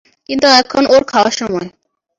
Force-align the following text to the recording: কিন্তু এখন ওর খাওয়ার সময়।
কিন্তু 0.29 0.47
এখন 0.61 0.83
ওর 0.85 1.03
খাওয়ার 1.11 1.33
সময়। 1.39 1.67